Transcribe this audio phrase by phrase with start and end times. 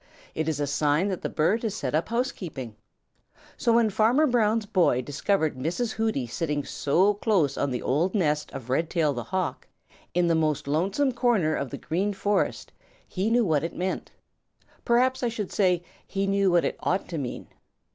[0.33, 2.75] It is a sign that that bird has set up housekeeping.
[3.55, 5.91] So when Farmer Brown's boy discovered Mrs.
[5.91, 9.67] Hooty sitting so close on the old nest of Redtail the Hawk,
[10.15, 12.71] in the most lonesome corner of the Green Forest,
[13.07, 14.09] he knew what it meant.
[14.85, 17.45] Perhaps I should say that he knew what it ought to mean.